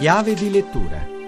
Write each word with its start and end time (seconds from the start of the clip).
Chiave 0.00 0.32
di 0.32 0.50
lettura 0.50 1.19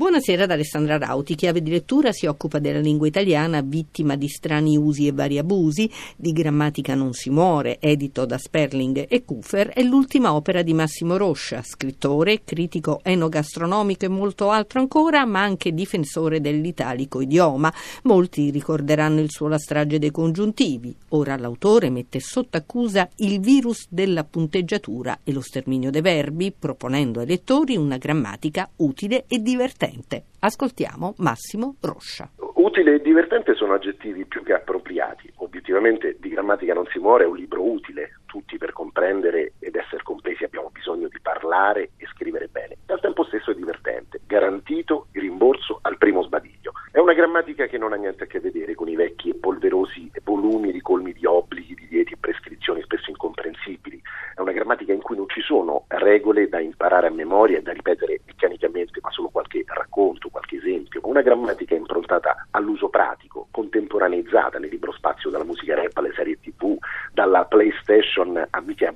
Buonasera 0.00 0.44
ad 0.44 0.50
Alessandra 0.50 0.96
Rauti, 0.96 1.34
chiave 1.34 1.60
di 1.60 1.68
lettura 1.68 2.10
si 2.10 2.24
occupa 2.24 2.58
della 2.58 2.78
lingua 2.78 3.06
italiana 3.06 3.60
vittima 3.60 4.16
di 4.16 4.28
strani 4.28 4.78
usi 4.78 5.06
e 5.06 5.12
vari 5.12 5.36
abusi, 5.36 5.90
di 6.16 6.32
Grammatica 6.32 6.94
non 6.94 7.12
si 7.12 7.28
muore, 7.28 7.78
edito 7.80 8.24
da 8.24 8.38
Sperling 8.38 9.04
e 9.06 9.24
Kufer, 9.26 9.68
è 9.68 9.82
l'ultima 9.82 10.32
opera 10.32 10.62
di 10.62 10.72
Massimo 10.72 11.18
Roscia, 11.18 11.62
scrittore, 11.62 12.44
critico 12.44 13.00
enogastronomico 13.02 14.06
e 14.06 14.08
molto 14.08 14.48
altro 14.48 14.80
ancora, 14.80 15.26
ma 15.26 15.42
anche 15.42 15.74
difensore 15.74 16.40
dell'italico 16.40 17.20
idioma. 17.20 17.70
Molti 18.04 18.48
ricorderanno 18.48 19.20
il 19.20 19.30
suo 19.30 19.48
La 19.48 19.58
strage 19.58 19.98
dei 19.98 20.10
congiuntivi. 20.10 20.96
Ora 21.08 21.36
l'autore 21.36 21.90
mette 21.90 22.20
sotto 22.20 22.56
accusa 22.56 23.06
il 23.16 23.38
virus 23.38 23.84
della 23.90 24.24
punteggiatura 24.24 25.18
e 25.24 25.32
lo 25.32 25.42
sterminio 25.42 25.90
dei 25.90 26.00
verbi, 26.00 26.54
proponendo 26.58 27.20
ai 27.20 27.26
lettori 27.26 27.76
una 27.76 27.98
grammatica 27.98 28.66
utile 28.76 29.24
e 29.28 29.42
divertente 29.42 29.88
divertente. 29.90 30.24
Ascoltiamo 30.40 31.14
Massimo 31.18 31.76
Roscia. 31.80 32.30
Utile 32.54 32.96
e 32.96 33.00
divertente 33.00 33.54
sono 33.54 33.74
aggettivi 33.74 34.24
più 34.26 34.42
che 34.42 34.52
appropriati. 34.52 35.32
Obiettivamente 35.36 36.16
di 36.20 36.28
grammatica 36.28 36.74
non 36.74 36.86
si 36.86 36.98
muore, 36.98 37.24
è 37.24 37.26
un 37.26 37.36
libro 37.36 37.62
utile. 37.62 38.20
Tutti 38.26 38.58
per 38.58 38.72
comprendere 38.72 39.54
ed 39.58 39.74
essere 39.74 40.02
compresi 40.02 40.44
abbiamo 40.44 40.70
bisogno 40.70 41.08
di 41.08 41.18
parlare 41.20 41.90
e 41.96 42.06
scrivere 42.14 42.48
bene. 42.48 42.76
Al 42.86 43.00
tempo 43.00 43.24
stesso 43.24 43.50
è 43.50 43.54
divertente, 43.54 44.20
garantito 44.26 45.08
il 45.12 45.22
rimborso 45.22 45.78
al 45.82 45.98
primo 45.98 46.22
sbadiglio. 46.22 46.72
È 46.92 46.98
una 46.98 47.14
grammatica 47.14 47.66
che 47.66 47.78
non 47.78 47.92
ha 47.92 47.96
niente 47.96 48.24
a 48.24 48.26
che 48.26 48.40
vedere 48.40 48.74
con 48.74 48.88
i 48.88 48.94
vecchi 48.94 49.30
e 49.30 49.34
polverosi 49.34 50.10
volumi 50.22 50.70
ricolmi 50.70 51.12
di 51.12 51.26
obblighi, 51.26 51.74
di 51.74 51.88
dieti 51.88 52.12
e 52.12 52.18
prescrizioni 52.18 52.82
spesso 52.82 53.10
incomprensibili. 53.10 54.00
È 54.34 54.40
una 54.40 54.52
grammatica 54.52 54.92
in 54.92 55.02
cui 55.02 55.16
non 55.16 55.28
ci 55.28 55.40
sono 55.40 55.84
regole 56.00 56.48
da 56.48 56.60
imparare 56.60 57.06
a 57.06 57.10
memoria 57.10 57.58
e 57.58 57.62
da 57.62 57.72
ripetere 57.72 58.20
meccanicamente, 58.26 58.98
ma 59.02 59.10
solo 59.10 59.28
qualche 59.28 59.64
racconto, 59.66 60.28
qualche 60.30 60.56
esempio. 60.56 61.00
Una 61.04 61.22
grammatica 61.22 61.74
improntata 61.74 62.46
all'uso 62.50 62.88
pratico, 62.88 63.48
contemporaneizzata 63.50 64.58
nel 64.58 64.70
libro 64.70 64.92
spazio 64.92 65.30
dalla 65.30 65.44
musica 65.44 65.74
rap 65.74 65.96
alle 65.96 66.12
serie 66.14 66.38
tv, 66.40 66.76
dalla 67.12 67.44
PlayStation 67.44 68.46
a 68.48 68.60
Mickey. 68.60 68.86
È 68.86 68.88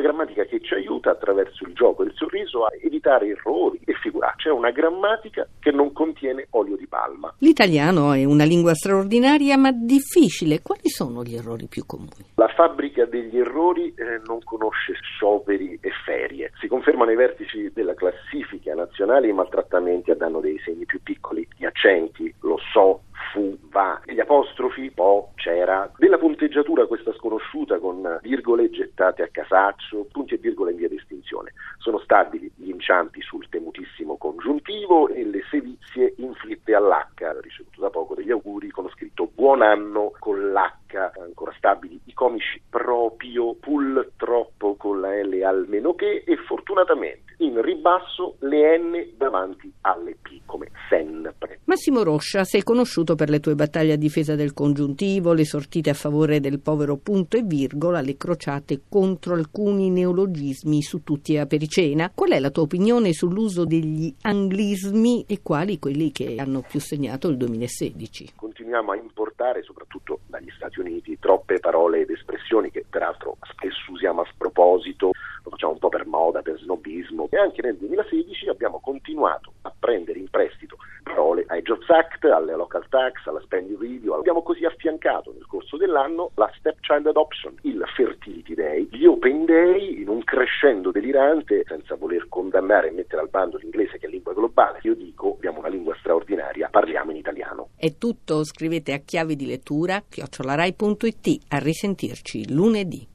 una 0.00 0.08
grammatica 0.08 0.44
che 0.44 0.60
ci 0.60 0.74
aiuta 0.74 1.10
attraverso 1.10 1.64
il 1.64 1.74
gioco 1.74 2.02
e 2.02 2.06
il 2.06 2.12
sorriso 2.14 2.64
a 2.64 2.70
evitare 2.82 3.28
errori 3.28 3.80
e 3.84 3.92
figuracce. 3.94 4.48
È 4.48 4.52
una 4.52 4.70
grammatica 4.70 5.46
che 5.60 5.70
non 5.70 5.92
contiene 5.92 6.46
olio 6.50 6.76
di 6.76 6.86
palma. 6.86 7.32
L'italiano 7.38 8.12
è 8.12 8.24
una 8.24 8.44
lingua 8.44 8.74
straordinaria 8.74 9.58
ma 9.58 9.70
difficile. 9.72 10.62
Quali 10.62 10.88
sono 10.88 11.22
gli 11.22 11.34
errori 11.34 11.66
più 11.66 11.84
comuni? 11.84 12.24
La 12.36 12.48
fabbrica 12.48 13.04
degli 13.04 13.38
errori 13.38 13.92
eh, 13.94 14.20
non 14.26 14.42
conosce 14.42 14.94
scioperi 14.94 15.78
e 15.80 15.90
ferie. 16.04 16.52
Si 16.58 16.66
confermano 16.66 17.10
i 17.10 17.16
vertici 17.16 17.70
della 17.72 17.94
classifica 17.94 18.74
nazionale 18.74 19.28
i 19.28 19.32
maltrattamenti 19.32 20.10
a 20.10 20.14
danno 20.14 20.40
dei 20.40 20.58
segni 20.64 20.86
più 20.86 21.02
piccoli, 21.02 21.46
gli 21.56 21.66
accenti, 21.66 22.32
lo 22.40 22.56
so, 22.72 23.02
fu, 23.32 23.56
va, 23.70 24.00
gli 24.04 24.20
apostrofi, 24.20 24.90
po, 24.90 25.32
c'era, 25.36 25.90
della 25.96 26.18
punteggiatura 26.18 26.86
questa 26.86 27.12
sconosciuta 27.14 27.78
con 27.78 28.18
virgole 28.22 28.70
gettate 28.70 29.22
a 29.22 29.28
casaccio, 29.30 30.06
punti 30.10 30.34
e 30.34 30.38
virgole 30.38 30.72
in 30.72 30.76
via 30.76 30.88
di 30.88 30.96
estinzione. 30.96 31.52
Sono 31.78 31.98
stabili 31.98 32.50
gli 32.56 32.70
inciampi 32.70 33.20
sul 33.22 33.48
temutissimo 33.48 34.16
congiuntivo 34.16 35.08
e 35.08 35.24
le 35.24 35.42
sevizie 35.50 36.14
inflitte 36.18 36.74
all'H, 36.74 37.40
ricevuto 37.40 37.80
da 37.80 37.90
poco 37.90 38.14
degli 38.14 38.30
auguri 38.30 38.70
con 38.70 38.88
scritto 38.90 39.30
buon 39.32 39.62
anno 39.62 40.12
con 40.18 40.52
l'H, 40.52 41.18
ancora 41.20 41.52
stabili 41.56 42.00
i 42.04 42.12
comici 42.12 42.60
proprio, 42.68 43.54
pull 43.54 44.12
troppo 44.16 44.74
con 44.76 45.00
la 45.00 45.14
L 45.22 45.42
almeno 45.42 45.94
che 45.94 46.24
e 46.26 46.36
fortunatamente 46.36 47.29
ribasso 47.60 48.36
le 48.40 48.78
N 48.78 49.16
davanti 49.16 49.72
alle 49.82 50.16
P 50.20 50.40
come 50.44 50.70
sempre. 50.88 51.60
Massimo 51.64 52.02
Roscia, 52.02 52.44
sei 52.44 52.62
conosciuto 52.62 53.14
per 53.14 53.28
le 53.28 53.40
tue 53.40 53.54
battaglie 53.54 53.92
a 53.92 53.96
difesa 53.96 54.34
del 54.34 54.52
congiuntivo, 54.52 55.32
le 55.32 55.44
sortite 55.44 55.90
a 55.90 55.94
favore 55.94 56.40
del 56.40 56.60
povero 56.60 56.96
punto 56.96 57.36
e 57.36 57.42
virgola, 57.42 58.00
le 58.00 58.16
crociate 58.16 58.82
contro 58.88 59.34
alcuni 59.34 59.90
neologismi 59.90 60.82
su 60.82 61.02
tutti 61.02 61.36
a 61.36 61.46
pericena. 61.46 62.10
Qual 62.14 62.30
è 62.30 62.40
la 62.40 62.50
tua 62.50 62.64
opinione 62.64 63.12
sull'uso 63.12 63.64
degli 63.64 64.12
anglismi 64.22 65.24
e 65.26 65.40
quali 65.42 65.78
quelli 65.78 66.10
che 66.10 66.36
hanno 66.38 66.64
più 66.68 66.80
segnato 66.80 67.28
il 67.28 67.36
2016? 67.36 68.32
Continuiamo 68.34 68.92
a 68.92 68.96
importare, 68.96 69.62
soprattutto 69.62 70.20
dagli 70.26 70.50
Stati 70.56 70.80
Uniti, 70.80 71.18
troppe 71.18 71.58
parole 71.60 72.00
ed 72.00 72.10
espressioni 72.10 72.70
che 72.70 72.84
peraltro 72.88 73.36
spesso 73.42 73.92
usiamo 73.92 74.22
a 74.22 74.28
sproposito, 74.32 75.10
lo 75.42 75.50
facciamo 75.50 75.72
un 75.72 75.78
po' 75.78 75.88
per 75.88 76.06
moda, 76.06 76.42
per 76.42 76.58
snobismo 76.58 77.28
e 77.29 77.29
anche 77.40 77.62
nel 77.62 77.76
2016 77.76 78.48
abbiamo 78.48 78.80
continuato 78.80 79.52
a 79.62 79.72
prendere 79.76 80.18
in 80.18 80.28
prestito 80.28 80.76
parole 81.02 81.44
ai 81.48 81.62
Jobs 81.62 81.88
Act, 81.88 82.24
alle 82.24 82.54
local 82.54 82.86
tax, 82.88 83.26
alla 83.26 83.40
spending 83.40 83.80
review. 83.80 84.12
Abbiamo 84.12 84.42
così 84.42 84.64
affiancato 84.64 85.32
nel 85.32 85.46
corso 85.46 85.76
dell'anno 85.76 86.30
la 86.34 86.50
stepchild 86.58 87.06
adoption, 87.06 87.54
il 87.62 87.82
fertility 87.94 88.54
day, 88.54 88.88
gli 88.90 89.04
open 89.04 89.44
day 89.44 90.00
in 90.00 90.08
un 90.08 90.22
crescendo 90.24 90.90
delirante, 90.90 91.64
senza 91.66 91.96
voler 91.96 92.28
condannare 92.28 92.88
e 92.88 92.92
mettere 92.92 93.22
al 93.22 93.28
bando 93.28 93.58
l'inglese 93.58 93.98
che 93.98 94.06
è 94.06 94.08
lingua 94.10 94.32
globale. 94.32 94.78
Io 94.82 94.94
dico, 94.94 95.34
abbiamo 95.34 95.58
una 95.58 95.68
lingua 95.68 95.96
straordinaria, 95.98 96.68
parliamo 96.70 97.10
in 97.10 97.16
italiano. 97.16 97.70
È 97.76 97.96
tutto, 97.96 98.44
scrivete 98.44 98.92
a 98.92 98.98
chiavi 98.98 99.36
di 99.36 99.46
lettura 99.46 100.02
chiocciolarai.it. 100.08 101.44
A 101.48 101.58
risentirci 101.58 102.52
lunedì. 102.52 103.08